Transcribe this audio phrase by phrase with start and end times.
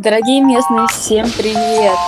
[0.00, 1.98] Дорогие местные, всем привет!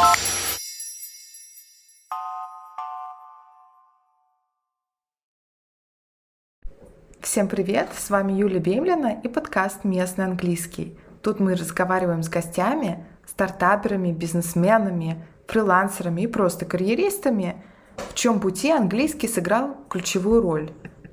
[7.21, 7.89] Всем привет!
[7.99, 10.97] С вами Юлия Бемлина и подкаст «Местный английский».
[11.21, 17.61] Тут мы разговариваем с гостями, стартаперами, бизнесменами, фрилансерами и просто карьеристами,
[17.97, 20.71] в чем пути английский сыграл ключевую роль.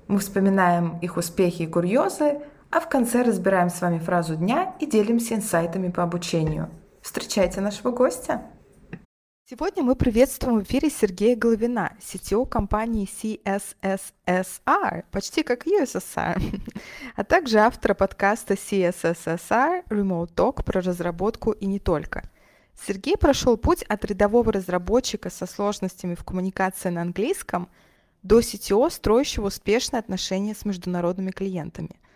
[0.08, 2.40] Мы вспоминаем их успехи и курьезы,
[2.70, 6.70] а в конце разбираем с вами фразу дня и делимся инсайтами по обучению.
[7.02, 8.42] Встречайте нашего гостя!
[9.50, 16.42] Сегодня мы приветствуем в эфире Сергея Головина, CTO компании CSSSR, почти как USSR,
[17.16, 22.30] а также автора подкаста CSSSR Remote Talk про разработку и не только.
[22.86, 27.70] Сергей прошел путь от рядового разработчика со сложностями в коммуникации на английском
[28.24, 31.92] до CTO, строящего успешные отношения с международными клиентами–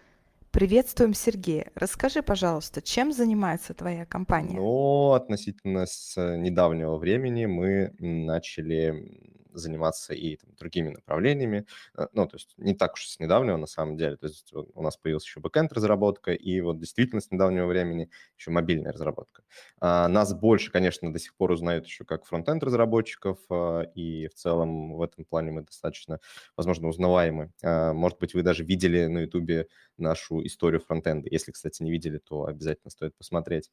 [0.52, 1.72] Приветствуем Сергея.
[1.76, 4.58] Расскажи, пожалуйста, чем занимается твоя компания?
[4.58, 11.66] Ну, относительно с недавнего времени мы начали заниматься и там, другими направлениями.
[11.98, 14.18] Э, ну, то есть не так уж с недавнего на самом деле.
[14.18, 18.52] То есть у нас появилась еще бэкенд разработка и вот действительно с недавнего времени еще
[18.52, 19.44] мобильная разработка.
[19.80, 24.34] А, нас больше, конечно, до сих пор узнают еще как фронтенд разработчиков, а, и в
[24.34, 26.20] целом в этом плане мы достаточно,
[26.56, 27.52] возможно, узнаваемы.
[27.64, 29.68] А, может быть, вы даже видели на ютубе
[30.02, 31.30] нашу историю фронтенда.
[31.32, 33.72] Если, кстати, не видели, то обязательно стоит посмотреть.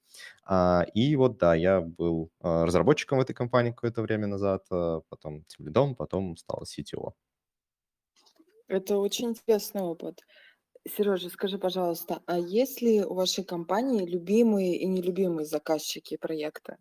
[0.94, 5.94] И вот, да, я был разработчиком в этой компании какое-то время назад, потом тем лидом,
[5.94, 7.12] потом стал CTO.
[8.68, 10.20] Это очень интересный опыт.
[10.86, 16.76] Сережа, скажи, пожалуйста, а есть ли у вашей компании любимые и нелюбимые заказчики проекта?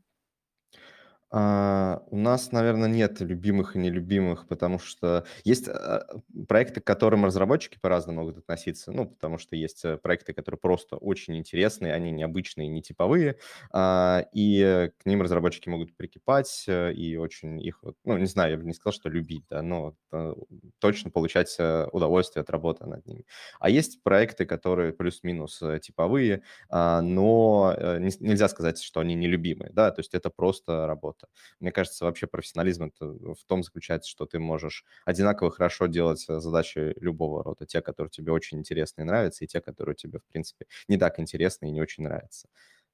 [1.29, 6.05] А, у нас, наверное, нет любимых и нелюбимых, потому что есть а,
[6.47, 8.93] проекты, к которым разработчики по-разному могут относиться.
[8.93, 13.37] Ну, потому что есть э, проекты, которые просто очень интересные, они необычные, не типовые,
[13.71, 18.57] а, и к ним разработчики могут прикипать э, и очень их, ну, не знаю, я
[18.57, 20.33] бы не сказал, что любить, да, но э,
[20.79, 21.57] точно получать
[21.91, 23.25] удовольствие от работы над ними.
[23.59, 27.75] А есть проекты, которые плюс-минус типовые, но
[28.19, 31.27] нельзя сказать, что они нелюбимые, да, то есть это просто работа работа.
[31.59, 36.39] Мне кажется, вообще профессионализм это в том заключается, что ты можешь одинаково хорошо делать э,
[36.39, 37.65] задачи любого рода.
[37.65, 41.19] Те, которые тебе очень интересны и нравятся, и те, которые тебе, в принципе, не так
[41.19, 42.47] интересны и не очень нравятся.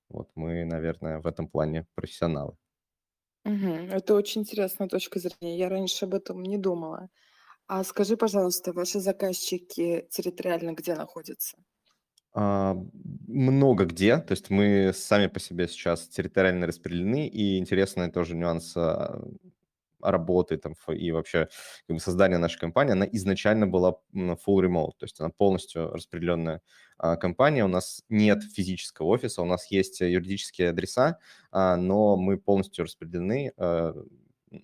[0.09, 2.55] Вот мы, наверное, в этом плане профессионалы.
[3.45, 3.89] Угу.
[3.91, 5.57] Это очень интересная точка зрения.
[5.57, 7.09] Я раньше об этом не думала.
[7.67, 11.57] А скажи, пожалуйста, ваши заказчики территориально где находятся?
[12.35, 12.75] А,
[13.27, 18.73] много где, то есть мы сами по себе сейчас территориально распределены, и интересный тоже нюанс
[18.75, 19.21] а,
[20.01, 21.47] работы там, и вообще
[21.87, 26.61] как бы, создания нашей компании, она изначально была full remote, то есть она полностью распределенная
[26.97, 31.19] а, компания, у нас нет физического офиса, у нас есть юридические адреса,
[31.51, 33.53] но мы полностью распределены,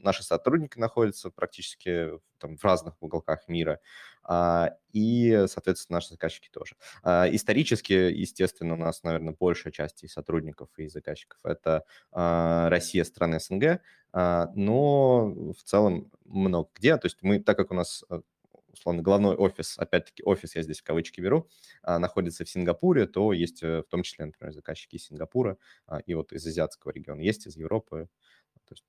[0.01, 3.79] наши сотрудники находятся практически там, в разных уголках мира,
[4.23, 6.75] а, и, соответственно, наши заказчики тоже.
[7.03, 13.03] А, исторически, естественно, у нас, наверное, большая часть и сотрудников, и заказчиков– это а, Россия,
[13.03, 16.97] страны СНГ, но в целом много где.
[16.97, 18.21] То есть мы, так как у нас э,
[18.73, 21.47] условно, главной офис, опять-таки, офис я здесь в кавычки беру,
[21.83, 25.57] находится в Сингапуре, то есть э, в том числе, например, заказчики из Сингапура
[26.07, 28.09] и вот из азиатского региона, есть из Европы.
[28.65, 28.85] То есть,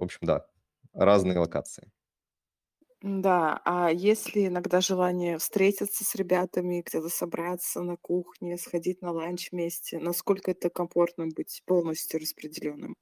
[0.00, 0.46] в общем, да,
[0.92, 1.90] разные локации.
[3.02, 9.12] Да, а есть ли иногда желание встретиться с ребятами, где-то собраться на кухне, сходить на
[9.12, 9.98] ланч вместе?
[9.98, 12.96] Насколько это комфортно быть полностью распределенным?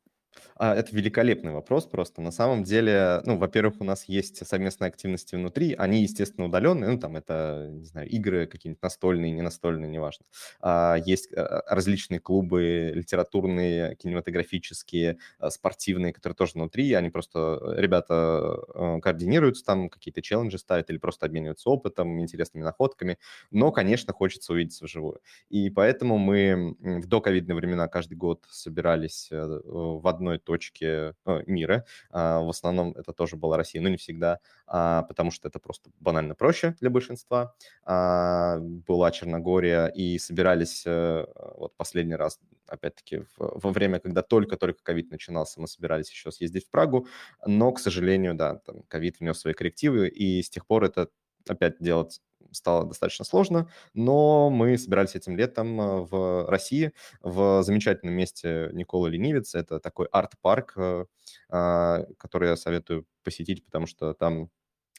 [0.57, 2.21] А, это великолепный вопрос просто.
[2.23, 6.99] На самом деле, ну, во-первых, у нас есть совместные активности внутри, они, естественно, удаленные, ну,
[6.99, 10.27] там это, не знаю, игры какие-нибудь настольные, не настольные, неважно.
[10.61, 18.57] А, есть а, различные клубы литературные, кинематографические, а, спортивные, которые тоже внутри, они просто, ребята
[19.03, 23.19] координируются там, какие-то челленджи ставят или просто обмениваются опытом, интересными находками,
[23.51, 25.21] но, конечно, хочется увидеться вживую.
[25.49, 31.43] И поэтому мы в доковидные времена каждый год собирались э, в одной одной точке э,
[31.47, 31.85] мира.
[32.11, 35.91] А, в основном это тоже была Россия, но не всегда, а, потому что это просто
[36.01, 37.55] банально проще для большинства.
[37.85, 41.27] А, была Черногория, и собирались э,
[41.57, 46.71] вот последний раз, опять-таки, во время, когда только-только ковид начинался, мы собирались еще съездить в
[46.71, 47.07] Прагу,
[47.47, 51.09] но, к сожалению, да, там ковид внес свои коррективы, и с тех пор это
[51.49, 52.21] опять делать
[52.53, 59.09] стало достаточно сложно, но мы собирались этим летом э, в России, в замечательном месте Никола
[59.09, 59.55] Ленивец.
[59.55, 61.05] Это такой арт-парк, э,
[61.51, 64.51] а, который я советую посетить, потому что там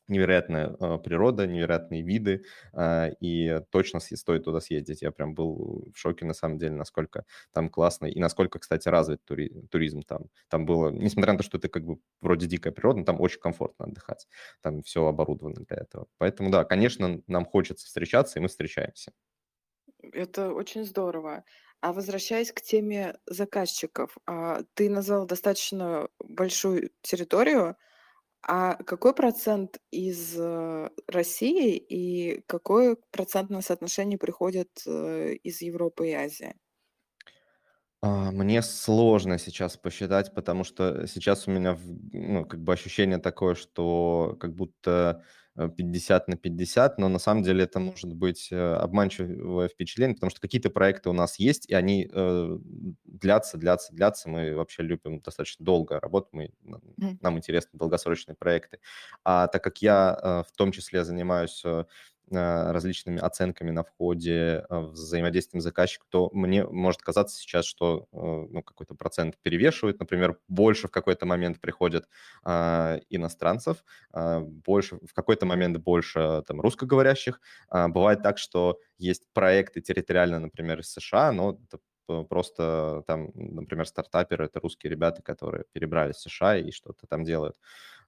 [0.10, 5.02] невероятная э, природа, невероятные виды, э, и точно стоит туда съездить.
[5.02, 9.24] Я прям был в шоке, на самом деле, насколько там классно, и насколько, кстати, развит
[9.26, 10.30] тури туризм там.
[10.50, 13.86] Там было, несмотря на то, что это как бы вроде дикая природа, там очень комфортно
[13.86, 14.28] отдыхать.
[14.62, 16.08] Там все оборудовано для этого.
[16.18, 19.12] Поэтому, да, конечно, нам хочется встречаться, и мы встречаемся.
[20.14, 21.44] Это очень здорово.
[21.82, 27.78] А возвращаясь к теме заказчиков, а, ты назвал достаточно большую территорию,
[28.41, 36.13] а какой процент из, э, России и какое процентное соотношение приходит, э, из Европы и
[36.13, 36.56] Азии?
[38.01, 41.77] А, мне сложно сейчас посчитать, потому что сейчас у меня
[42.13, 47.44] ну, как бы ощущение такое, что как будто, э, 50 на 50, но на самом
[47.44, 51.74] деле это может быть, э, обманчивое впечатление, потому что какие-то проекты у нас есть, и
[51.74, 52.58] они, э,
[53.04, 54.30] длятся, длятся, длятся.
[54.30, 56.52] Мы вообще любим достаточно долго работать, мы
[57.22, 58.80] нам интересны долгосрочные проекты.
[59.24, 61.84] А так как я, э, в том числе занимаюсь, э, Э,
[62.31, 68.64] различными оценками на входе, э, взаимодействием заказчиком, то мне может казаться сейчас, что э, ну,
[68.64, 70.00] какой-то процент перевешивает.
[70.00, 72.08] Например, больше в какой-то момент приходят
[72.44, 77.42] а, иностранцев, а, больше, в какой-то момент больше там, русскоговорящих.
[77.70, 81.80] А, бывает так, что есть проекты территориально, например, из США, но это
[82.28, 87.56] просто там, например, стартаперы— это русские ребята, которые перебрались в США и что-то там делают.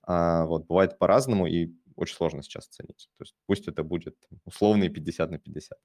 [0.04, 3.10] А, вот, бывает по-разному, и очень сложно сейчас оценить.
[3.18, 5.80] То есть пусть это будет условные 50 на 50.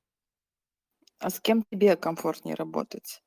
[1.18, 3.22] А с кем тебе комфортнее работать?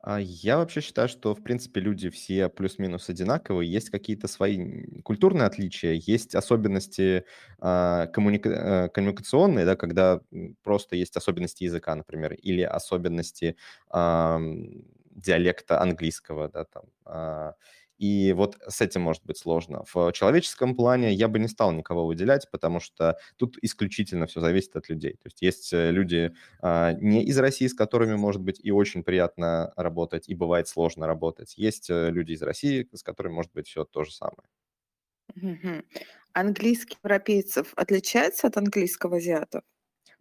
[0.00, 3.70] А я вообще считаю, что, в принципе, люди все плюс-минус одинаковые.
[3.70, 7.24] Есть какие-то свои культурные отличия, есть особенности
[7.60, 10.20] а, коммуника- э, коммуникационные, да, когда
[10.64, 13.56] просто есть особенности языка, например, или особенности
[13.90, 14.40] а,
[15.10, 17.54] диалекта английского, да, там, а,
[17.98, 19.84] и вот с этим может быть сложно.
[19.92, 24.76] В человеческом плане я бы не стал никого выделять, потому что тут исключительно все зависит
[24.76, 25.12] от людей.
[25.14, 29.02] То есть есть э, люди а, не из России, с которыми, может быть, и очень
[29.04, 31.54] приятно работать, и бывает сложно работать.
[31.56, 34.48] Есть э, люди из России, с которыми, может быть, все то же самое.
[35.34, 35.84] Мгм.
[36.32, 39.62] Английский европейцев отличается от английского азиатов?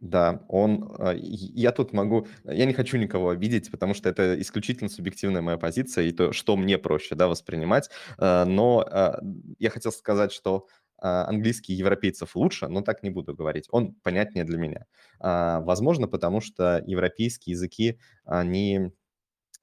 [0.02, 4.90] Да, он, а, я тут могу, я не хочу никого обидеть, потому что это исключительно
[4.90, 7.90] субъективная моя позиция и то, что мне проще, да, воспринимать.
[8.18, 9.20] А, но а,
[9.60, 10.68] я хотел сказать, что
[11.04, 13.66] английский европейцев лучше, но так не буду говорить.
[13.72, 14.86] Он понятнее для меня.
[15.20, 18.92] Возможно, потому что европейские языки, они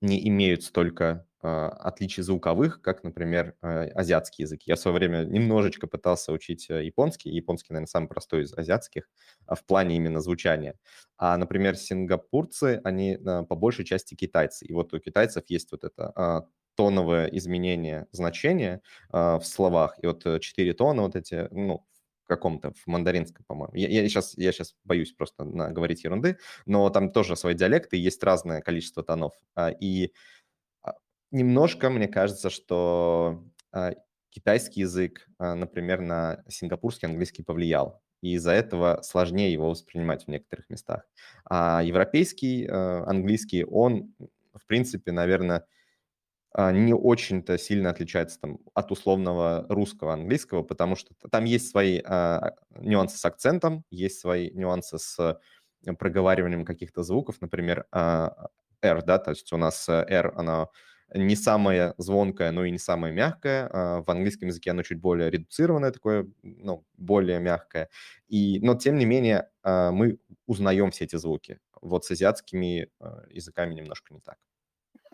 [0.00, 4.64] не имеют столько а, отличий звуковых, как, например, а, азиатские языки.
[4.67, 7.31] Я в свое время немножечко пытался учить э, японский.
[7.31, 9.08] Японский, наверное, самый простой из азиатских
[9.46, 10.75] а, в плане именно звучания.
[11.17, 13.19] А, например, сингапурцы, они
[13.49, 14.67] по большей части китайцы.
[14.67, 19.96] И вот у китайцев есть вот это тоновое изменение значения в словах.
[20.00, 21.84] И вот э, четыре тона вот эти, ну,
[22.29, 23.75] каком-то, в мандаринском, по-моему.
[23.75, 28.23] Я, я, сейчас, я сейчас боюсь просто говорить ерунды, но там тоже свои диалекты, есть
[28.23, 29.32] разное количество тонов.
[29.81, 30.12] И
[31.31, 33.93] Немножко, мне кажется, что а,
[34.31, 40.29] китайский язык, а, например, на сингапурский английский повлиял, и из-за этого сложнее его воспринимать в
[40.29, 41.03] некоторых местах.
[41.45, 44.15] А европейский а, английский, он,
[44.55, 45.67] в принципе, наверное,
[46.57, 52.01] не очень-то сильно отличается там, от условного русского английского, потому что там есть свои
[52.70, 55.39] нюансы с акцентом, есть свои нюансы с
[55.99, 58.49] проговариванием каких-то звуков, например, а,
[58.82, 60.69] R, да, то есть у нас R, она
[61.15, 63.69] не самая звонкая, но и не самая мягкая.
[64.03, 67.88] В английском языке оно чуть более редуцированное, такое, ну, более мягкое.
[68.29, 71.60] И, но, тем не менее, а, мы узнаем все эти звуки.
[71.81, 74.36] Вот с азиатскими а, языками немножко не так.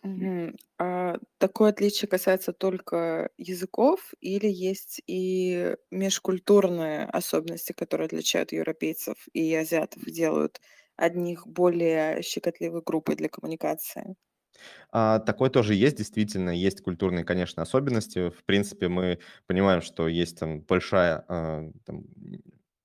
[0.02, 0.56] Мгм.
[0.78, 9.54] А такое отличие касается только языков или есть и межкультурные особенности, которые отличают европейцев и
[9.54, 10.60] азиатов, делают
[10.96, 14.14] одних более щекотливой группой для коммуникации?
[14.92, 18.30] А, такое тоже есть, действительно, есть культурные, конечно, особенности.
[18.30, 22.04] В принципе, мы понимаем, что есть там большая а, там,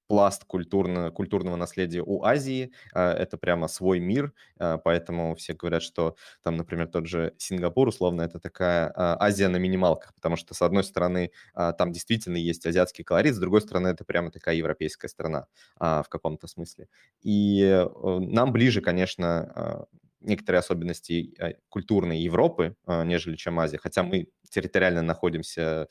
[0.08, 2.72] пласт культурно, культурного наследия у Азии.
[2.94, 8.24] А, это прямо свой мир, поэтому все говорят, что там, например, тот же Сингапур, условно,
[8.24, 13.36] это такая Азия на минималках, потому что, с одной стороны, там действительно есть азиатский колорит,
[13.36, 15.46] с другой стороны, это прямо такая европейская страна
[15.80, 16.88] в каком-то смысле.
[17.22, 19.86] И а, нам ближе, конечно,
[20.22, 23.78] некоторые особенности э, культурной Европы, а, нежели чем Азия.
[23.78, 25.88] Хотя мы территориально находимся,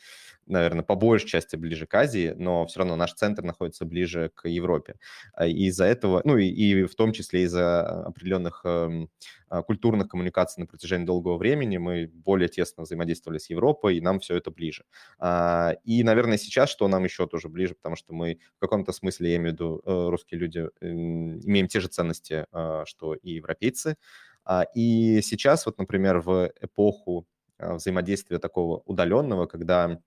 [0.46, 4.48] наверное, по большей части ближе к Азии, но все равно наш центр находится ближе к
[4.48, 4.96] Европе.
[5.32, 9.10] А из-за этого, ну и, и в том числе из-за определенных эм,
[9.48, 14.20] а, культурных коммуникаций на протяжении долгого времени мы более тесно взаимодействовали с Европой, и нам
[14.20, 14.84] все это ближе.
[15.18, 19.30] А, и, наверное, сейчас, что нам еще тоже ближе, потому что мы в каком-то смысле,
[19.30, 22.46] я имею в виду, э, русские люди, имеем те же ценности,
[22.84, 23.96] что и европейцы.
[24.74, 27.26] И сейчас, вот, например, в эпоху
[27.60, 30.00] взаимодействия такого удаленного, когда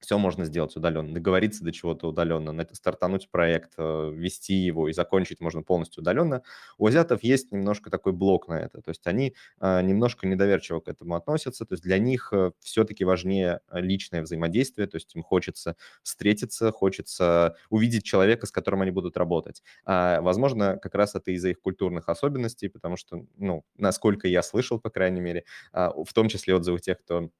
[0.00, 5.40] все можно сделать удаленно, договориться до чего-то удаленно, стартануть проект, э, вести его и закончить
[5.40, 6.42] можно полностью удаленно.
[6.78, 10.88] У азиатов есть немножко такой блок на это, то есть они э, немножко недоверчиво к
[10.88, 15.76] этому относятся, то есть для них э, все-таки важнее личное взаимодействие, то есть им хочется
[16.02, 19.62] встретиться, хочется увидеть человека, с которым они будут работать.
[19.84, 24.78] А, возможно, как раз это из-за их культурных особенностей, потому что, ну, насколько я слышал,
[24.80, 27.30] по крайней мере, а, в том числе отзывы тех, кто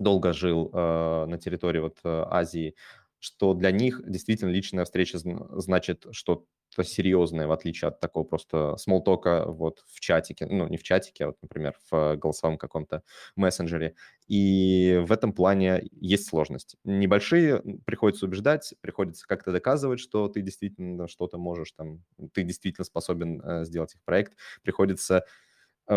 [0.00, 2.74] долго жил э, на территории вот э, Азии,
[3.20, 6.46] что для них действительно личная встреча значит что-то
[6.82, 11.26] серьезное, в отличие от такого просто смолтока вот в чатике, ну, не в чатике, а
[11.28, 13.02] вот, например, в голосовом каком-то
[13.36, 13.94] мессенджере.
[14.28, 16.78] И в этом плане есть сложности.
[16.84, 23.42] Небольшие приходится убеждать, приходится как-то доказывать, что ты действительно что-то можешь, там, ты действительно способен
[23.42, 24.34] э, сделать их проект.
[24.62, 25.24] Приходится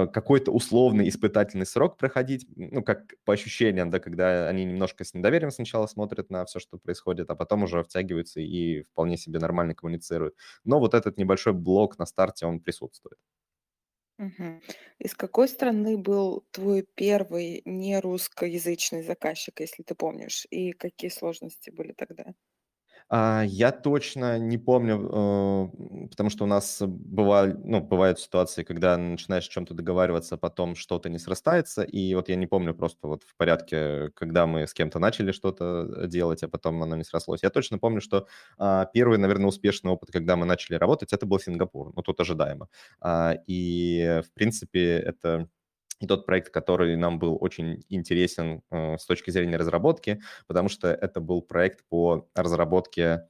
[0.08, 5.52] какой-то условный испытательный срок проходить, ну, как по ощущениям, да, когда они немножко с недоверием
[5.52, 10.36] сначала смотрят на все, что происходит, а потом уже втягиваются и вполне себе нормально коммуницируют.
[10.64, 13.18] Но вот этот небольшой блок на старте, он присутствует.
[14.20, 14.62] Угу.
[15.00, 21.94] Из какой страны был твой первый нерусскоязычный заказчик, если ты помнишь, и какие сложности были
[21.94, 22.34] тогда?
[23.16, 24.96] А, я точно не помню,
[26.04, 30.38] э, потому что у нас бывают, ну, бывают ситуации, когда начинаешь о чем-то договариваться, а
[30.40, 34.66] потом что-то не срастается, и вот я не помню просто вот в порядке, когда мы
[34.66, 37.44] с кем-то начали что-то делать, а потом оно не срослось.
[37.44, 38.26] Я точно помню, что
[38.58, 42.68] а, первый, наверное, успешный опыт, когда мы начали работать, это был Сингапур, ну, тут ожидаемо.
[43.48, 45.48] И, в принципе, это
[46.04, 50.90] и тот проект, который нам был очень интересен э, с точки зрения разработки, потому что
[50.90, 53.30] это был проект по разработке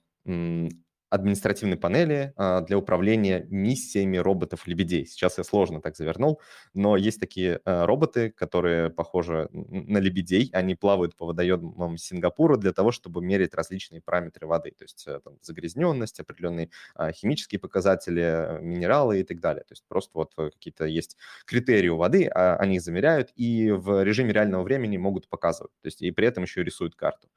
[1.14, 5.06] административной панели а, для управления миссиями роботов-лебедей.
[5.06, 6.42] Сейчас я сложно так завернул,
[6.74, 10.50] но есть такие а, роботы, которые похожи на лебедей.
[10.54, 15.20] Они плавают по водоемам Сингапура для того, чтобы мерить различные параметры воды, то есть э,
[15.24, 19.64] там, загрязненность, определенные а, химические показатели, минералы и так далее.
[19.66, 21.16] То есть просто вот э, какие-то есть
[21.46, 25.74] критерии у воды, они замеряют и в режиме реального времени могут показывать.
[25.84, 27.28] То есть и при этом еще рисуют карту.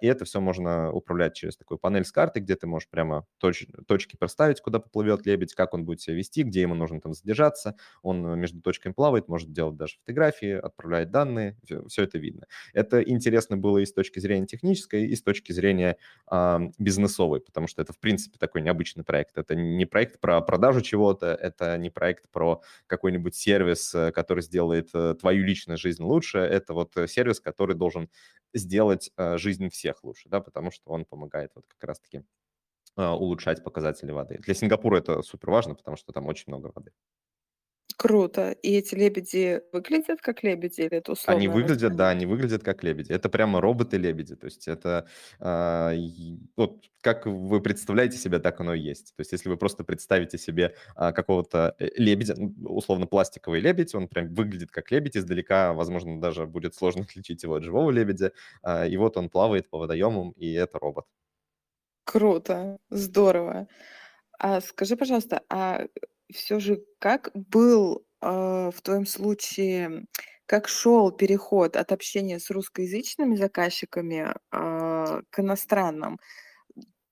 [0.00, 3.26] И это все можно управлять через такую панель с картой, где ты можешь прямо прямо
[3.38, 7.12] точ, точки проставить, куда поплывет лебедь, как он будет себя вести, где ему нужно там
[7.12, 7.76] задержаться.
[8.02, 11.58] Он э, между точками плавает, может делать даже фотографии, отправлять данные,
[11.88, 12.46] все, это видно.
[12.72, 15.98] Это интересно было и с точки зрения технической, и с точки зрения
[16.30, 19.36] э, бизнесовой, потому что это, в принципе, такой необычный проект.
[19.36, 24.88] Это не проект про продажу чего-то, это не проект про какой-нибудь сервис, э, который сделает
[24.94, 28.08] э, твою личную жизнь лучше, это вот сервис, который должен
[28.54, 32.22] сделать жизнь всех лучше, да, потому что он помогает вот как раз-таки
[32.96, 34.38] улучшать показатели воды.
[34.38, 36.92] Для Сингапура это супер важно, потому что там очень много воды.
[37.96, 38.50] Круто.
[38.50, 41.38] И эти лебеди выглядят как лебеди или это условно?
[41.38, 43.12] Они выглядят, да, они выглядят как лебеди.
[43.12, 44.34] Это прямо роботы-лебеди.
[44.34, 45.06] То есть это
[45.38, 45.92] э,
[46.56, 49.14] вот как вы представляете себе, так оно и есть.
[49.16, 52.34] То есть если вы просто представите себе э, какого-то э, лебедя,
[52.64, 57.54] условно пластиковый лебедь, он прям выглядит как лебедь издалека, возможно, даже будет сложно отличить его
[57.54, 58.32] от живого лебедя.
[58.64, 61.06] Э, и вот он плавает по водоемам, и это робот.
[62.06, 63.66] Круто, здорово.
[64.38, 65.86] А скажи, пожалуйста, а
[66.32, 70.06] все же как был, а, в твоем случае,
[70.46, 76.18] как шел переход от общения с русскоязычными заказчиками, а, к иностранным?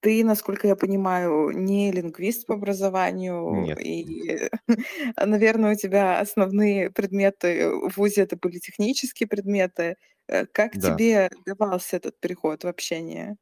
[0.00, 3.80] Ты, насколько я понимаю, не лингвист по образованию, Нет.
[3.80, 4.48] и,
[5.18, 9.96] наверное, у тебя основные предметы в ВУЗе это были технические предметы.
[10.28, 11.02] Э, как Да.
[11.02, 13.36] тебе давался этот переход в общение?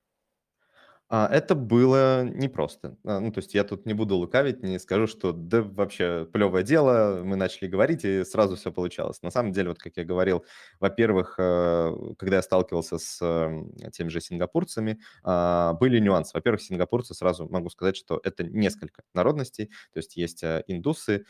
[1.12, 2.96] А, это было непросто.
[3.04, 6.62] А, ну, то есть я тут не буду лукавить, не скажу, что да вообще плевое
[6.62, 9.20] дело, мы начали говорить, и сразу все получалось.
[9.20, 10.44] На самом деле, вот как я говорил,
[10.78, 16.30] во-первых, э, когда я сталкивался с э, теми же сингапурцами, а, были нюансы.
[16.32, 21.24] Во-первых, сингапурцы, сразу могу сказать, что это несколько народностей, то есть есть э, индусы,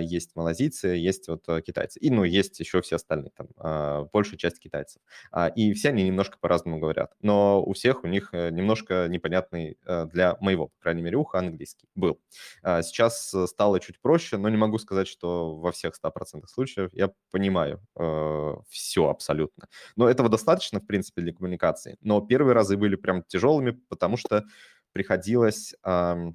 [0.00, 5.00] есть малазийцы, есть вот китайцы, и, ну, есть еще все остальные, там, большая часть китайцев.
[5.56, 10.06] И все они немножко по-разному говорят, но у всех у них немножко не непонятный э,
[10.06, 12.20] для моего, по крайней мере, уха английский был.
[12.62, 17.10] А сейчас стало чуть проще, но не могу сказать, что во всех 100% случаев я
[17.30, 19.68] понимаю э, все абсолютно.
[19.96, 21.96] Но этого достаточно, в принципе, для коммуникации.
[22.00, 24.44] Но первые разы были прям тяжелыми, потому что
[24.92, 25.74] приходилось...
[25.84, 26.32] Э,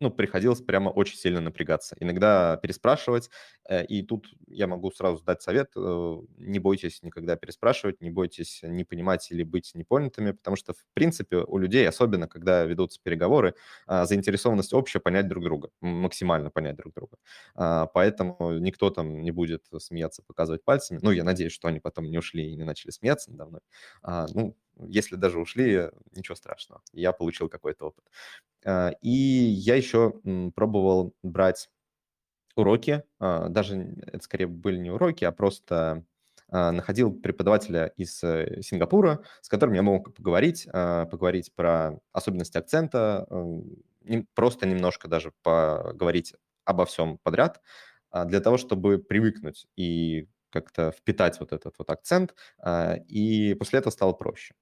[0.00, 1.96] ну, приходилось прямо очень сильно напрягаться.
[2.00, 3.30] Иногда переспрашивать,
[3.68, 8.60] э, и тут я могу сразу дать совет, э, не бойтесь никогда переспрашивать, не бойтесь
[8.62, 13.54] не понимать или быть непонятыми, потому что, в принципе, у людей, особенно когда ведутся переговоры,
[13.86, 17.16] а, заинтересованность общая понять друг друга, максимально понять друг друга.
[17.54, 20.98] А, поэтому никто там не будет смеяться, показывать пальцами.
[21.02, 23.60] Ну, я надеюсь, что они потом не ушли и не начали смеяться надо мной.
[24.02, 24.56] А, ну,
[24.88, 26.82] если даже ушли, ничего страшного.
[26.92, 28.04] Я получил какой-то опыт.
[28.64, 30.14] А, и я еще
[30.54, 31.70] пробовал брать
[32.56, 36.04] уроки, а, даже это скорее были не уроки, а просто
[36.48, 43.26] а, находил преподавателя из э, Сингапура, с которым я мог поговорить, поговорить про особенности акцента,
[44.34, 46.34] просто немножко даже поговорить
[46.64, 47.60] обо всем подряд,
[48.26, 52.34] для того, чтобы привыкнуть и как-то впитать вот этот вот акцент,
[53.08, 54.54] и после этого стало проще.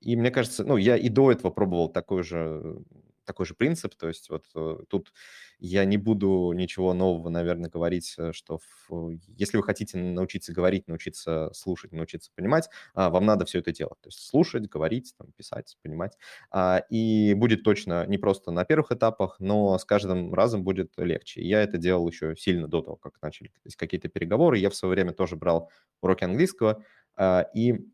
[0.00, 2.76] И мне кажется, ну, я и до этого пробовал такой же,
[3.24, 5.12] такой же принцип, то есть вот э, тут
[5.60, 10.88] я не буду ничего нового, наверное, говорить, э, что в, если вы хотите научиться говорить,
[10.88, 14.00] научиться слушать, научиться понимать, а, вам надо все это делать.
[14.00, 16.16] То есть слушать, говорить, там, писать, понимать.
[16.50, 21.42] А, и будет точно не просто на первых этапах, но с каждым разом будет легче.
[21.42, 24.58] я это делал еще сильно до того, как начали какие-то переговоры.
[24.58, 26.84] Я в свое время тоже брал уроки английского
[27.16, 27.86] а, и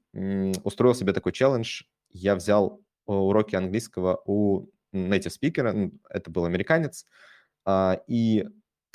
[0.64, 1.82] устроил себе такой челлендж
[2.16, 7.10] я взял э, уроки английского у native speaker, это был американец, а,
[8.08, 8.46] и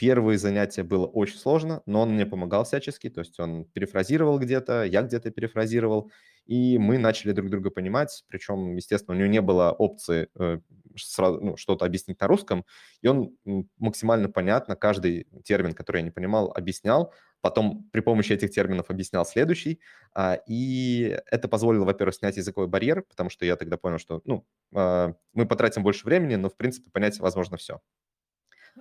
[0.01, 4.84] первые занятия было очень сложно, но он мне помогал всячески, то есть он перефразировал где-то,
[4.84, 6.10] я где-то перефразировал,
[6.48, 10.60] и мы начали друг друга понимать, причем, естественно, у него не было опции э,
[10.98, 12.66] сразу, ну, что-то объяснить на русском,
[13.01, 13.36] и он
[13.78, 19.24] максимально понятно каждый термин, который я не понимал, объяснял, потом при помощи этих терминов объяснял
[19.24, 19.80] следующий,
[20.16, 24.48] а, и это позволило, во-первых, снять языковой барьер, потому что я тогда понял, что, ну,
[24.75, 27.82] а, мы потратим больше времени, но, в принципе, понять возможно все.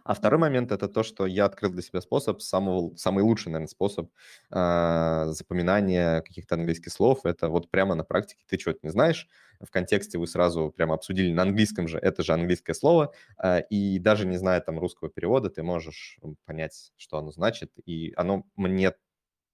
[0.04, 3.68] А второй момент– это то, что я открыл для себя способ, самого, самый лучший, наверное,
[3.68, 4.10] способ
[4.50, 7.24] э, запоминания каких-то английских слов.
[7.24, 9.28] Это вот прямо на практике ты что-то не знаешь,
[9.60, 13.12] в контексте вы сразу прямо обсудили на английском же, это же английское слово,
[13.42, 18.12] э, и даже не зная там русского перевода, ты можешь понять, что оно значит, и
[18.16, 18.94] оно мне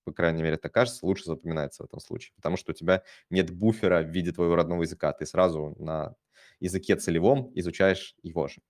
[0.04, 3.50] по крайней мере, это кажется, лучше запоминается в этом случае, потому что у тебя нет
[3.50, 6.14] буфера в виде твоего родного языка, ты сразу на
[6.60, 8.60] языке целевом изучаешь его же.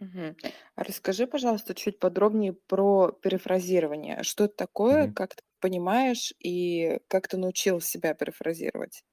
[0.00, 0.36] Мгм.
[0.76, 4.22] А расскажи, пожалуйста, чуть подробнее про перефразирование.
[4.22, 5.14] Что это такое, Мгм.
[5.14, 9.04] как ты понимаешь и как ты научил себя перефразировать?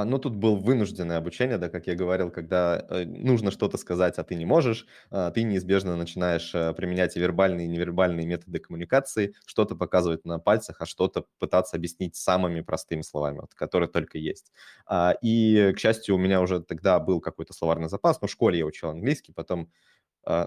[0.00, 4.18] А, ну, тут был вынужденное обучение, да, как я говорил, когда э, нужно что-то сказать,
[4.18, 8.60] а ты не можешь, а, ты неизбежно начинаешь э, применять и вербальные, и невербальные методы
[8.60, 14.18] коммуникации, что-то показывать на пальцах, а что-то пытаться объяснить самыми простыми словами, вот, которые только
[14.18, 14.52] есть.
[14.86, 18.58] А, и, к счастью, у меня уже тогда был какой-то словарный запас, но в школе
[18.58, 19.70] я учил английский, потом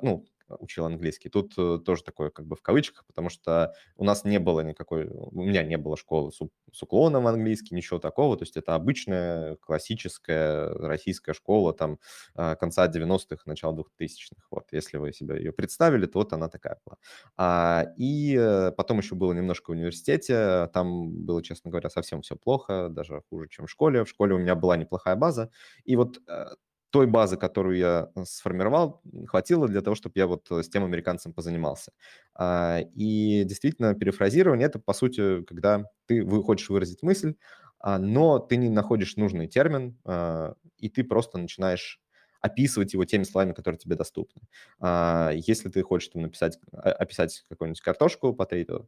[0.01, 0.25] ну,
[0.59, 1.29] учил английский.
[1.29, 5.07] Тут э, тоже такое как бы в кавычках, потому что у нас не было никакой,
[5.07, 6.39] у меня не было школы с,
[6.71, 8.37] с уклоном в английский, ничего такого.
[8.37, 11.99] То есть это обычная классическая российская школа там
[12.35, 14.45] а, конца 90-х, начала 2000-х.
[14.51, 16.97] Вот, если вы себе ее представили, то вот она такая была.
[17.37, 22.35] А, и э, потом еще было немножко в университете, там было, честно говоря, совсем все
[22.35, 24.03] плохо, даже хуже, чем в школе.
[24.03, 25.51] В школе у меня была неплохая база,
[25.83, 26.45] и вот э,
[26.91, 30.83] той базы, которую я э, сформировал, хватило для того, чтобы я вот э, с тем
[30.83, 31.93] американцем позанимался.
[32.35, 37.35] А, и действительно, перефразирование– это, по сути, когда ты хочешь выразить мысль,
[37.79, 42.01] а, но ты не находишь нужный термин, а, и ты просто начинаешь
[42.41, 44.41] описывать его теми словами, которые тебе доступны.
[44.81, 48.47] Если ты хочешь там, написать, описать какую-нибудь картошку по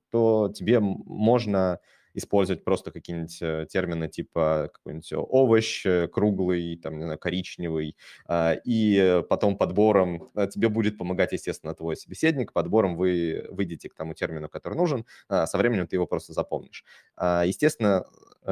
[0.09, 1.79] то тебе можно
[2.13, 7.97] использовать просто какие-нибудь э, термины типа какой-нибудь овощ э, круглый, там, не знаю, коричневый,
[8.27, 13.95] а, и потом подбором э, тебе будет помогать, естественно, твой собеседник, подбором вы выйдете к
[13.95, 16.83] тому термину, который нужен, а, со временем ты его просто запомнишь.
[17.15, 18.05] А, естественно,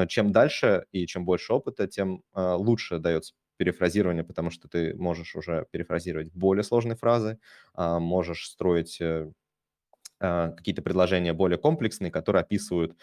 [0.08, 5.67] чем дальше и чем больше опыта, тем лучше дается перефразирование, потому что ты можешь уже
[5.71, 7.39] перефразировать более сложные фразы,
[7.76, 9.00] можешь строить
[10.19, 12.95] какие-то предложения более комплексные, которые описывают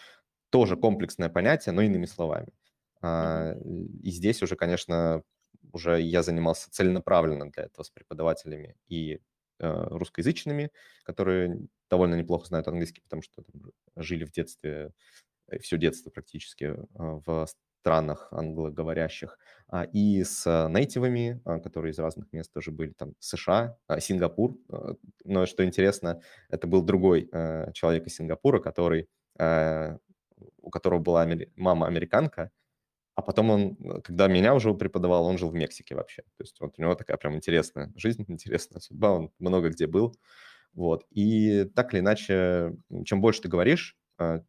[0.49, 2.49] тоже комплексное понятие, но иными словами.
[3.01, 3.61] Mm-hmm.
[4.03, 5.23] И здесь уже, конечно,
[5.71, 9.19] уже я занимался целенаправленно для этого с преподавателями и э,
[9.59, 10.71] русскоязычными,
[11.03, 11.59] которые
[11.89, 13.43] довольно неплохо знают английский, потому что
[13.95, 14.91] жили в детстве,
[15.47, 17.47] э, все детство практически в
[17.81, 19.37] странах англоговорящих,
[19.69, 24.57] а, и с нейтивами, которые из разных мест тоже были, там США, Сингапур.
[25.23, 27.29] Но что интересно, это был другой
[27.73, 29.07] человек из Сингапура, который,
[30.61, 32.51] у которого была мама американка,
[33.15, 36.21] а потом он, когда меня уже преподавал, он жил в Мексике вообще.
[36.37, 40.15] То есть вот у него такая прям интересная жизнь, интересная судьба, он много где был.
[40.73, 41.05] Вот.
[41.11, 44.41] И так или иначе, чем больше ты говоришь, а,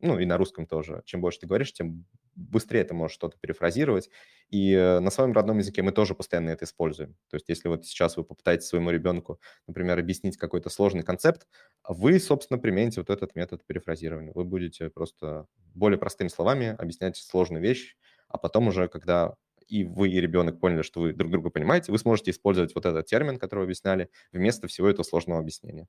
[0.00, 4.10] ну и на русском тоже, чем больше ты говоришь, тем быстрее ты можешь что-то перефразировать.
[4.50, 7.14] И э, на своем родном языке мы тоже постоянно это используем.
[7.30, 11.46] То есть если вот сейчас вы попытаетесь своему ребенку, например, объяснить какой-то сложный концепт,
[11.88, 14.32] вы, собственно, примените вот этот метод перефразирования.
[14.34, 17.96] Вы будете просто более простыми словами объяснять сложную вещь,
[18.28, 19.34] а потом уже, когда
[19.66, 23.06] и вы, и ребенок поняли, что вы друг друга понимаете, вы сможете использовать вот этот
[23.06, 25.88] термин, который вы объясняли, вместо всего этого сложного объяснения.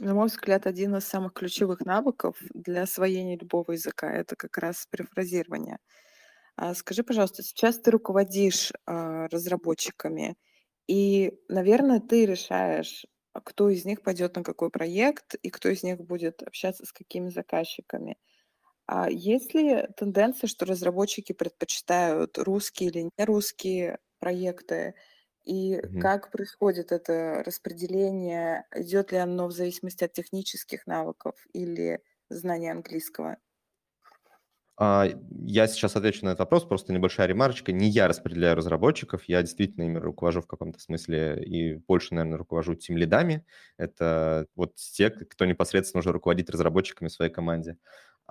[0.00, 4.86] На мой взгляд, один из самых ключевых навыков для освоения любого языка- это как раз
[4.88, 5.78] перефразирование.
[6.56, 10.36] А скажи, пожалуйста, сейчас ты руководишь, а, разработчиками,
[10.88, 13.06] и, наверное, ты решаешь,
[13.44, 17.30] кто из них пойдет на какой проект и кто из них будет общаться с какими
[17.30, 18.18] заказчиками.
[18.86, 24.94] А есть ли тенденция, что разработчики предпочитают русские или нерусские проекты?
[25.44, 25.90] И Мгм.
[25.98, 28.66] как происходит это распределение?
[28.74, 33.38] Идет ли оно в зависимости от технических навыков или знания английского?
[34.82, 35.06] А,
[35.46, 37.70] я сейчас отвечу на этот вопрос, просто небольшая ремарочка.
[37.70, 42.74] Не я распределяю разработчиков, я действительно ими руковожу в каком-то смысле и больше, наверное, руковожу
[42.74, 43.44] тем лидами.
[43.76, 47.76] Это вот те, кто непосредственно уже руководит разработчиками в своей команде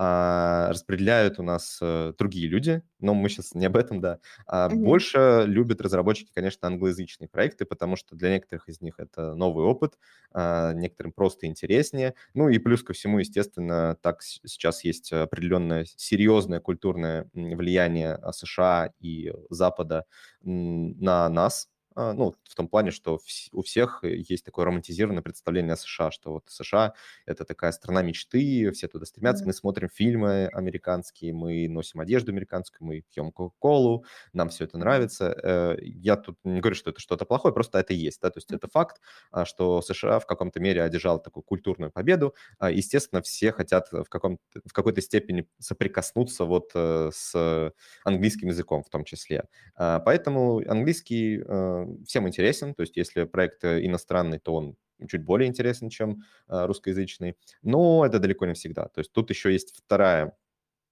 [0.02, 4.20] а, распределяют у нас а, другие люди, но мы сейчас не об этом, да.
[4.48, 4.76] А, mm-hmm.
[4.78, 9.98] Больше любят разработчики, конечно, англоязычные проекты, потому что для некоторых из них это новый опыт,
[10.32, 12.16] а, некоторым просто интереснее.
[12.34, 19.34] Ну и плюс ко всему, естественно, так сейчас есть определенное серьезное культурное влияние США и
[19.50, 20.06] Запада
[20.42, 23.20] на нас, а, ну, в том плане, что
[23.52, 26.94] у всех есть такое романтизированное представление о США, что вот США–
[27.26, 32.88] это такая страна мечты, все туда стремятся, мы смотрим фильмы американские, мы носим одежду американскую,
[32.88, 35.36] мы пьем кока-колу, нам все это нравится.
[35.44, 38.52] Э, я тут не говорю, что это что-то плохое, просто это есть, да, то есть
[38.52, 42.36] это факт, а, что США в каком-то мере одержал такую культурную победу.
[42.58, 47.74] А, естественно, все хотят в, каком в какой-то степени соприкоснуться вот э, с
[48.04, 49.46] английским языком в том числе.
[49.76, 54.76] Поэтому английский э, всем интересен, то есть если проект э, иностранный, то он
[55.08, 58.88] чуть более интересен, чем э, русскоязычный, но это далеко не всегда.
[58.88, 60.32] То есть тут еще есть вторая э,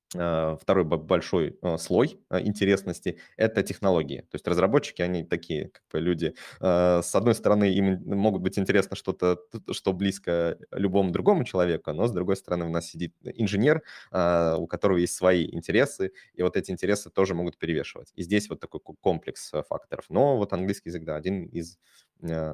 [0.10, 4.22] второй большой слой интересности– это технологии.
[4.22, 6.34] То есть разработчики, они такие как бы люди.
[6.60, 9.38] С одной стороны, им могут быть интересно что-то,
[9.72, 14.98] что близко любому другому человеку, но с другой стороны у нас сидит инженер, у которого
[14.98, 18.14] есть свои интересы, и вот эти интересы тоже могут перевешивать.
[18.16, 20.06] И здесь вот такой комплекс факторов.
[20.10, 21.78] Но вот английский язык, да, один из,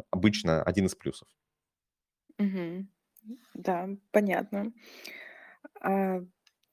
[0.09, 1.27] обычно один из плюсов.
[2.39, 2.87] Угу.
[3.53, 4.73] Да, понятно.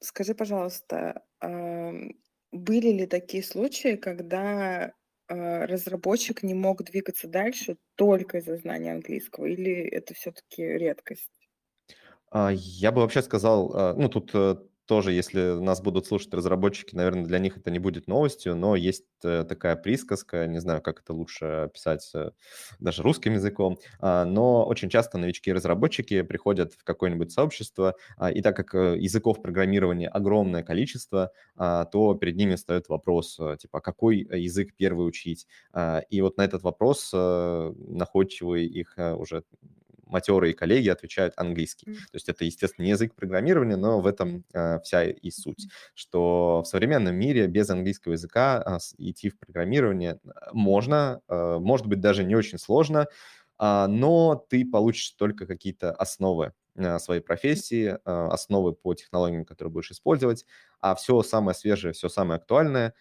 [0.01, 1.25] А, скажи, пожалуйста,
[2.53, 4.95] были ли такие случаи, когда
[5.29, 11.31] а, разработчик не мог двигаться дальше только из-за знания английского, или это все-таки редкость?
[12.31, 14.57] А, я бы вообще сказал, ну тут э,
[14.91, 19.05] тоже, если нас будут слушать разработчики, наверное, для них это не будет новостью, но есть
[19.23, 22.33] э, такая присказка, не знаю, как это лучше описать э,
[22.81, 28.57] даже русским языком, а, но очень часто новички-разработчики приходят в какое-нибудь сообщество, а, и так
[28.57, 34.75] как э, языков программирования огромное количество, а, то перед ними встает вопрос, типа, какой язык
[34.77, 35.47] первый учить?
[36.11, 39.45] И вот на этот вопрос находчивые их уже
[40.11, 41.91] матерые коллеги отвечают английский.
[41.91, 41.95] Mm.
[41.95, 46.63] То есть это, естественно, не язык программирования, но в этом э, вся и суть, что
[46.63, 50.21] в современном мире без английского языка э, идти в программирование
[50.53, 53.07] можно, э, может быть, даже не очень сложно,
[53.59, 56.53] э, но ты получишь только какие-то основы
[56.99, 60.47] своей профессии, основы по технологиям, которые будешь использовать,
[60.81, 62.95] а все самое свежее, все самое актуальное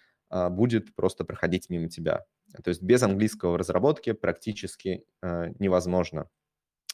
[0.49, 2.25] будет просто проходить мимо тебя.
[2.63, 6.38] То есть без английского в разработке практически невозможно Э,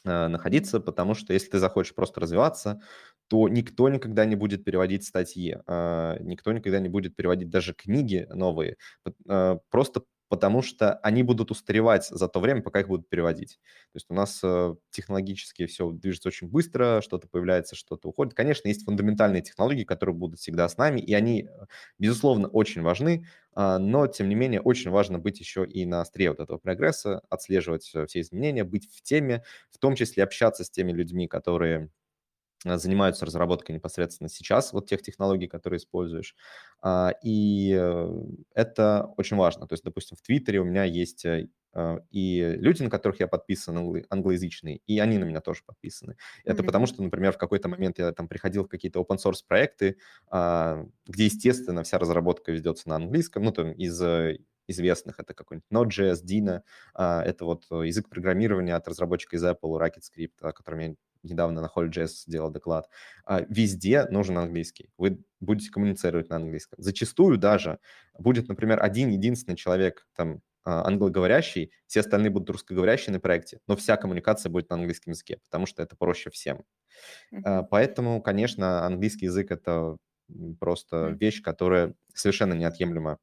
[0.06, 2.80] находиться, потому что если ты захочешь просто развиваться,
[3.28, 8.26] то никто никогда не будет переводить статьи, а, никто никогда не будет переводить даже книги
[8.30, 8.76] новые,
[9.28, 13.58] э, просто потому что они будут устаревать за то время, пока их будут переводить.
[13.92, 18.34] То есть у нас э, технологически все движется очень быстро, что-то появляется, что-то уходит.
[18.34, 21.66] Конечно, есть фундаментальные технологии, которые будут всегда с нами, и они, э,
[21.98, 26.30] безусловно, очень важны, э, но, тем не менее, очень важно быть еще и на острие
[26.30, 30.92] вот этого прогресса, отслеживать все изменения, быть в теме, в том числе общаться с теми
[30.92, 31.90] людьми, которые
[32.74, 36.34] занимаются разработкой непосредственно сейчас вот тех технологий, которые используешь.
[36.80, 38.22] А, и э,
[38.54, 39.66] это очень важно.
[39.66, 43.28] То есть, допустим, в Твиттере у меня есть э, а, и люди, на которых я
[43.28, 46.16] подписан, англоязычные, и они на меня тоже подписаны.
[46.44, 46.66] Это mm-hmm.
[46.66, 49.98] потому что, например, в какой-то момент я там приходил в какие-то open source проекты,
[50.28, 55.68] а, где, естественно, вся разработка ведется на английском, ну, там, из э, известных, это какой-нибудь
[55.70, 56.62] Node.js, Dino,
[56.94, 60.94] это вот язык программирования от разработчика из Apple, RocketScript, о котором я
[61.26, 62.88] недавно на Hall.js сделал доклад,
[63.24, 64.90] а, везде нужен английский.
[64.96, 66.82] Вы будете коммуницировать на английском.
[66.82, 67.78] Зачастую даже
[68.18, 73.76] будет, например, один единственный человек, там, а, англоговорящий, все остальные будут русскоговорящие на проекте, но
[73.76, 76.64] вся коммуникация будет на английском языке, потому что это проще всем.
[77.32, 77.66] Mm-hmm.
[77.70, 79.96] Поэтому, конечно, английский язык– это
[80.58, 81.18] просто mm-hmm.
[81.18, 83.18] вещь, которая совершенно неотъемлема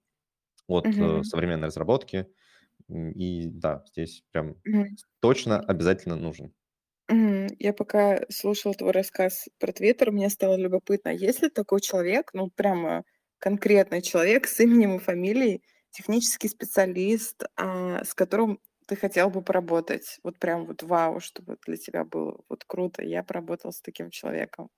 [0.68, 1.24] от mm-hmm.
[1.24, 2.28] современной разработки.
[2.90, 4.56] И да, здесь прям
[5.20, 6.54] точно обязательно нужен.
[7.60, 12.32] Я пока слушала твой рассказ про Твиттер, мне стало любопытно, а есть ли такой человек,
[12.34, 13.04] ну, прямо
[13.40, 20.20] конкретный человек с именем и фамилией, технический специалист, а, с которым ты хотел бы поработать?
[20.24, 24.70] Вот прям вот вау, чтобы для тебя было вот круто, я поработал с таким человеком.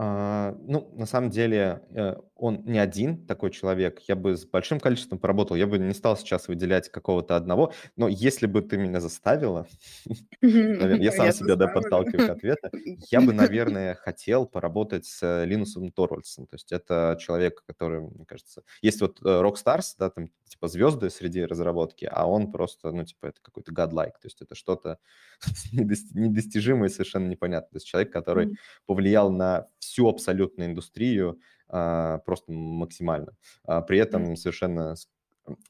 [0.00, 4.00] А, ну, на самом деле, э, он не один такой человек.
[4.06, 5.56] Я бы с большим количеством поработал.
[5.56, 7.72] Я бы не стал сейчас выделять какого-то одного.
[7.96, 9.66] Но если бы ты меня заставила,
[10.40, 12.70] наверное, я сам себя да, подталкиваю к ответу,
[13.10, 16.46] я бы, наверное, хотел поработать с Линусом Торвальдсом.
[16.46, 18.62] То есть это человек, который, мне кажется...
[18.82, 23.26] Есть вот э, Rockstars, да, там типа звезды среди разработки, а он просто, ну, типа,
[23.26, 24.12] это какой-то godlike.
[24.12, 24.98] То есть это что-то
[25.72, 27.70] недостижимое, совершенно непонятное.
[27.70, 28.56] То есть человек, который
[28.86, 33.32] повлиял на всю абсолютно индустрию а, просто максимально.
[33.64, 34.94] А, при этом совершенно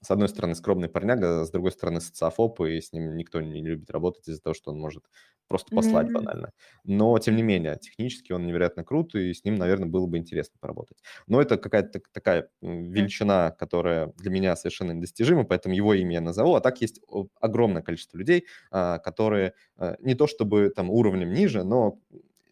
[0.00, 3.90] с одной стороны, скромный парняга, с другой стороны, социофоб, и с ним никто не любит
[3.90, 5.04] работать из-за того, что он может
[5.46, 6.12] просто послать mm-hmm.
[6.12, 6.52] банально.
[6.84, 10.56] Но, тем не менее, технически он невероятно крут, и с ним, наверное, было бы интересно
[10.60, 10.98] поработать.
[11.26, 16.54] Но это какая-то такая величина, которая для меня совершенно недостижима, поэтому его имя я назову.
[16.54, 17.00] А так есть
[17.40, 19.54] огромное количество людей, а, которые
[20.00, 21.98] не то чтобы там уровнем ниже, но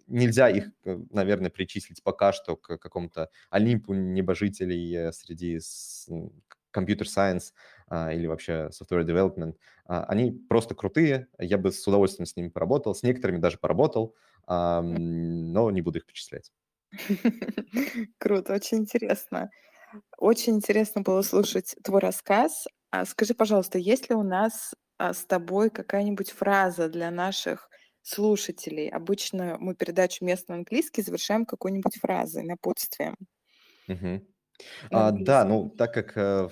[0.07, 5.61] нельзя их, э, наверное, причислить пока что к какому-то олимпу небожителей э, среди
[6.77, 7.55] компьютер-сайенс
[7.89, 9.55] а, или вообще software development.
[9.87, 14.15] А, они просто крутые, я бы с удовольствием с ними поработал, с некоторыми даже поработал,
[14.47, 16.53] а, но не буду их перечислять.
[18.19, 19.51] Круто, очень интересно.
[20.19, 22.67] Очень интересно было слушать твой рассказ.
[22.91, 27.71] А скажи, пожалуйста, есть ли у нас с тобой какая-нибудь фраза для наших
[28.07, 28.89] слушателей.
[28.89, 33.17] Обычно мы передачу «Местный английский» завершаем какой-нибудь фразой, напутствием.
[33.89, 34.27] Мгм.
[34.93, 36.49] А, да, ну, так как э,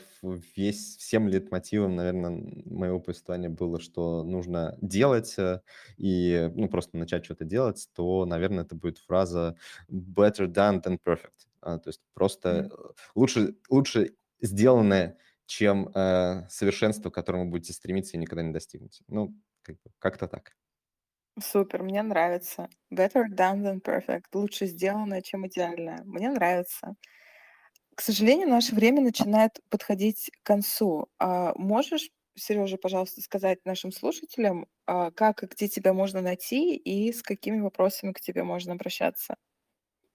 [0.57, 2.31] весь всем лейтмотивом, наверное,
[2.67, 5.63] моего повествования было, что нужно делать э,
[5.99, 9.57] и, ну, просто начать что-то делать, то, наверное, это будет фраза
[9.91, 11.49] better done than perfect.
[11.63, 12.77] А, то есть просто э,
[13.17, 19.05] лучше, лучше сделанное, чем э, совершенство, к которому будете стремиться и никогда не достигнете.
[19.09, 19.37] Ну,
[20.01, 20.57] как-то так.
[21.41, 22.69] Супер, мне нравится.
[22.93, 24.25] Better done than perfect.
[24.33, 26.03] Лучше сделанное, чем идеальное.
[26.05, 26.97] Мне нравится.
[27.95, 31.07] К сожалению, наше время начинает подходить к концу.
[31.19, 37.13] А можешь, Сережа, пожалуйста, сказать нашим слушателям, а, как и где тебя можно найти и
[37.13, 39.37] с какими вопросами к тебе можно обращаться?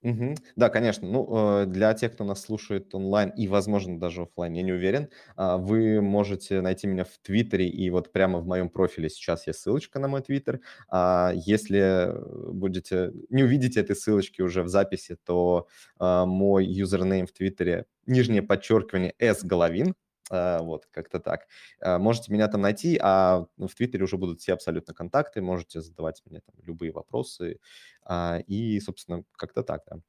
[0.04, 0.36] Мгм.
[0.56, 1.08] Да, конечно.
[1.10, 5.10] Ну, э, для тех, кто нас слушает онлайн и, возможно, даже офлайн, я не уверен,
[5.36, 9.60] а, вы можете найти меня в Твиттере, и вот прямо в моем профиле сейчас есть
[9.60, 10.62] ссылочка на мой Твиттер.
[10.90, 12.14] А если
[12.54, 15.68] будете, не увидите этой ссылочки уже в записи, то
[16.00, 19.96] а, мой юзернейм в Твиттере, нижнее подчеркивание, S Головин,
[20.30, 21.48] вот, как-то так.
[21.82, 26.22] А, можете меня там найти, а в Твиттере уже будут все абсолютно контакты, можете задавать
[26.26, 27.60] мне там любые вопросы.
[28.04, 30.00] А, и, собственно, как-то так, да.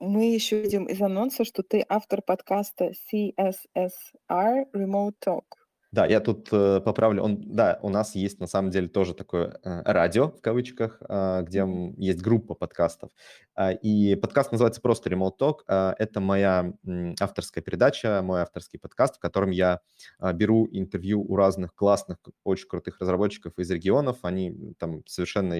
[0.00, 5.61] Мы еще видим из анонса, что ты автор подкаста CSSR Remote Talk.
[5.92, 7.22] Да, я тут э, поправлю.
[7.22, 11.42] Он, да, у нас есть на самом деле тоже такое э, радио в кавычках, э,
[11.42, 11.66] где
[11.98, 13.10] есть группа подкастов.
[13.58, 15.56] Э, и подкаст называется просто Remote Talk.
[15.68, 19.80] Э, это моя э, авторская передача, мой авторский подкаст, в котором я
[20.18, 24.20] э, беру интервью у разных классных, очень крутых разработчиков из регионов.
[24.22, 25.56] Они там совершенно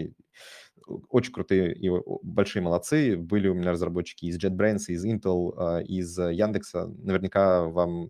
[1.11, 1.91] очень крутые и
[2.23, 3.19] большие молодцы.
[3.19, 6.87] Были у меня разработчики из JetBrains, из Intel, э, из Яндекса.
[6.87, 8.09] Наверняка вам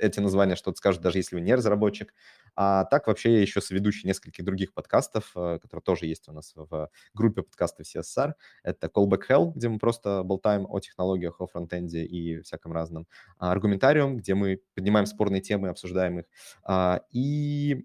[0.00, 2.14] эти названия что-то скажут, даже если вы не разработчик.
[2.56, 6.52] А так вообще я еще соведущий нескольких других подкастов, э, которые тоже есть у нас
[6.56, 8.34] в группе подкастов CSR.
[8.62, 13.06] Это Callback Hell, где мы просто болтаем о технологиях, о фронтенде и всяком разном.
[13.38, 16.26] Аргументариум, где мы поднимаем спорные темы, обсуждаем их.
[16.64, 17.84] А, и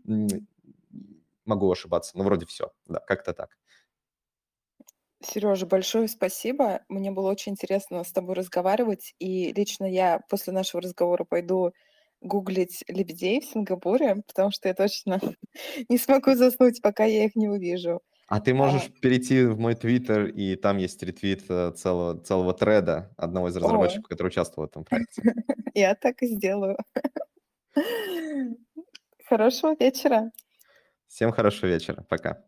[1.46, 3.58] могу ошибаться, но вроде все, да, как-то так.
[5.22, 6.82] Сережа, большое спасибо.
[6.88, 9.16] Мне было очень интересно с тобой разговаривать.
[9.18, 11.74] И лично я после нашего разговора пойду
[12.26, 15.20] гуглить лебедей в Сингапуре, потому что я точно
[15.90, 18.02] не смогу заснуть, пока я их не увижу.
[18.28, 19.00] А ты можешь а...
[19.02, 24.06] перейти в мой твиттер, и там есть ретвит э, целого, целого треда одного из разработчиков,
[24.06, 24.10] О.
[24.10, 25.22] который участвовал в этом проекте.
[25.76, 26.78] Я так и сделаю.
[29.26, 30.32] Хорошего вечера.
[31.08, 32.06] Всем хорошего вечера.
[32.10, 32.44] Пока.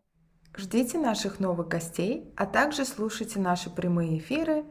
[0.56, 4.66] Ждите наших новых гостей, а также слушайте наши прямые эфиры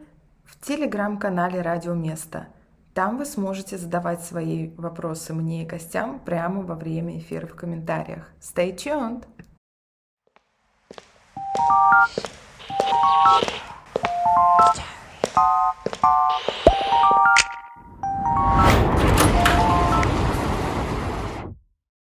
[0.45, 2.49] в телеграм-канале «Радио Место».
[2.97, 8.31] Там вы сможете задавать свои вопросы мне и гостям прямо во время эфира в комментариях.
[8.41, 9.25] Stay tuned!
[18.49, 18.76] Thank.